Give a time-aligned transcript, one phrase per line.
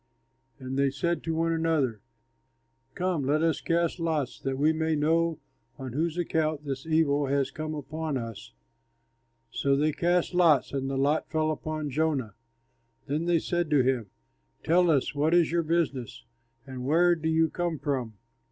[0.57, 2.01] And they said to one another,
[2.95, 5.37] "Come, let us cast lots, that we may know
[5.77, 8.51] on whose account this evil has come upon us."
[9.51, 12.33] So they cast lots, and the lot fell upon Jonah.
[13.05, 14.09] Then they said to him,
[14.63, 16.25] "Tell us, what is your business,
[16.65, 18.15] and where do you come from?